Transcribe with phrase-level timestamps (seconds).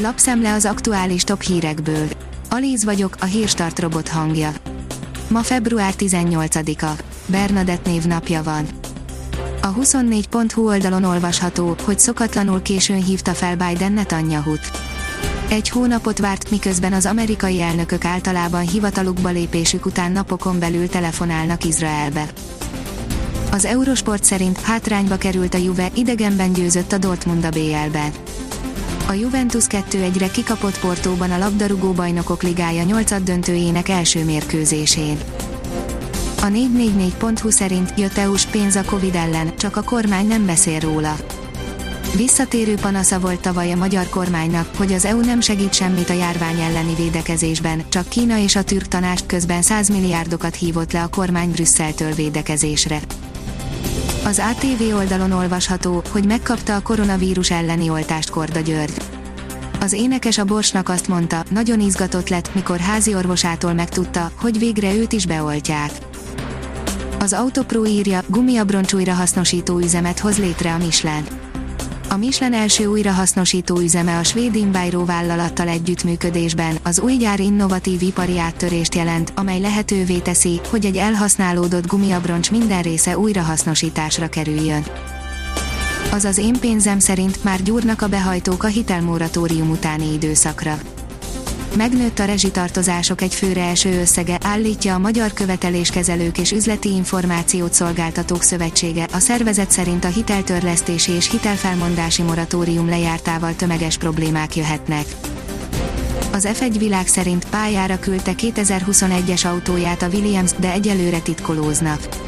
[0.00, 2.08] Lapszemle az aktuális top hírekből.
[2.50, 4.52] Alíz vagyok, a hírstart robot hangja.
[5.28, 7.02] Ma február 18-a.
[7.26, 8.66] Bernadett névnapja van.
[9.62, 14.70] A 24.hu oldalon olvasható, hogy szokatlanul későn hívta fel Biden Netanyahu-t.
[15.48, 22.26] Egy hónapot várt, miközben az amerikai elnökök általában hivatalukba lépésük után napokon belül telefonálnak Izraelbe.
[23.50, 28.10] Az Eurosport szerint hátrányba került a Juve, idegenben győzött a Dortmund a BL-ben.
[29.08, 35.18] A Juventus 2-1-re kikapott Portóban a labdarúgó bajnokok ligája 8 döntőjének első mérkőzésén.
[36.40, 41.16] A 444.hu szerint jött EU-s pénz a Covid ellen, csak a kormány nem beszél róla.
[42.16, 46.60] Visszatérő panasza volt tavaly a magyar kormánynak, hogy az EU nem segít semmit a járvány
[46.60, 51.50] elleni védekezésben, csak Kína és a türk tanást közben 100 milliárdokat hívott le a kormány
[51.50, 53.00] Brüsszeltől védekezésre.
[54.28, 58.96] Az ATV oldalon olvasható, hogy megkapta a koronavírus elleni oltást Korda György.
[59.80, 64.94] Az énekes a Borsnak azt mondta, nagyon izgatott lett, mikor házi orvosától megtudta, hogy végre
[64.94, 65.90] őt is beoltják.
[67.18, 71.47] Az Autopro írja, gumiabroncs újrahasznosító üzemet hoz létre a Michelin.
[72.10, 78.38] A Michelin első újrahasznosító üzeme a svéd Inbairo vállalattal együttműködésben az új gyár innovatív ipari
[78.38, 84.82] áttörést jelent, amely lehetővé teszi, hogy egy elhasználódott gumiabroncs minden része újrahasznosításra kerüljön.
[86.12, 90.78] Az az én pénzem szerint már gyúrnak a behajtók a hitelmoratórium utáni időszakra
[91.78, 98.42] megnőtt a rezsitartozások egy főre eső összege, állítja a Magyar Követeléskezelők és Üzleti Információt Szolgáltatók
[98.42, 99.06] Szövetsége.
[99.12, 105.04] A szervezet szerint a hiteltörlesztési és hitelfelmondási moratórium lejártával tömeges problémák jöhetnek.
[106.32, 112.27] Az F1 világ szerint pályára küldte 2021-es autóját a Williams, de egyelőre titkolóznak.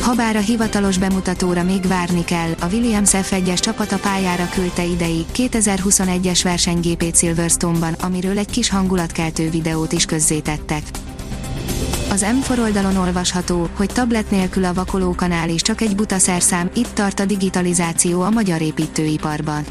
[0.00, 6.40] Habár a hivatalos bemutatóra még várni kell, a Williams F1-es csapata pályára küldte idei 2021-es
[6.42, 10.82] versenygépét Silverstone-ban, amiről egy kis hangulatkeltő videót is közzétettek.
[12.10, 16.94] Az M4 oldalon olvasható, hogy tablet nélkül a vakolókanál is csak egy buta szerszám, itt
[16.94, 19.64] tart a digitalizáció a magyar építőiparban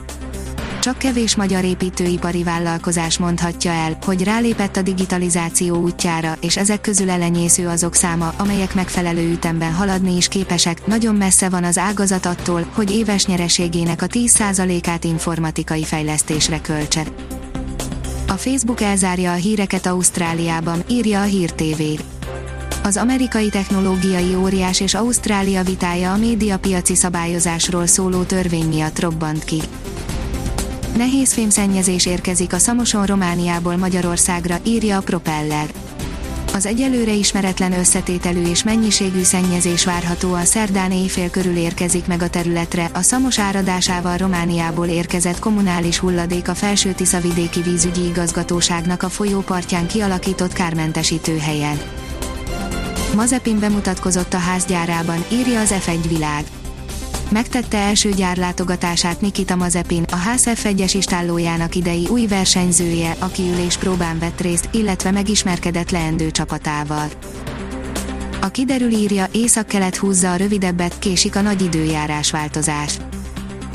[0.90, 7.10] csak kevés magyar építőipari vállalkozás mondhatja el, hogy rálépett a digitalizáció útjára, és ezek közül
[7.10, 12.70] elenyésző azok száma, amelyek megfelelő ütemben haladni is képesek, nagyon messze van az ágazat attól,
[12.74, 17.04] hogy éves nyereségének a 10%-át informatikai fejlesztésre költse.
[18.28, 21.82] A Facebook elzárja a híreket Ausztráliában, írja a Hír TV.
[22.84, 29.62] Az amerikai technológiai óriás és Ausztrália vitája a médiapiaci szabályozásról szóló törvény miatt robbant ki.
[31.00, 35.70] Nehéz fémszennyezés érkezik a Szamoson Romániából Magyarországra, írja a Propeller.
[36.54, 42.30] Az egyelőre ismeretlen összetételű és mennyiségű szennyezés várható a szerdán éjfél körül érkezik meg a
[42.30, 49.09] területre, a Szamos áradásával Romániából érkezett kommunális hulladék a Felső Tisza vidéki vízügyi igazgatóságnak a
[49.09, 51.82] folyópartján kialakított kármentesítő helyen.
[53.16, 56.46] Mazepin bemutatkozott a házgyárában, írja az F1 világ
[57.31, 64.41] megtette első gyárlátogatását Nikita Mazepin, a HSF1-es istállójának idei új versenyzője, aki ülés próbán vett
[64.41, 67.07] részt, illetve megismerkedett leendő csapatával.
[68.41, 72.97] A kiderül írja, észak-kelet húzza a rövidebbet, késik a nagy időjárás változás.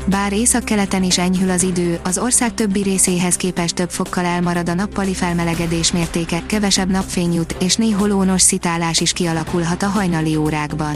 [0.05, 4.73] Bár északkeleten is enyhül az idő, az ország többi részéhez képest több fokkal elmarad a
[4.73, 10.95] nappali felmelegedés mértéke, kevesebb napfény jut, és néhol ónos szitálás is kialakulhat a hajnali órákban.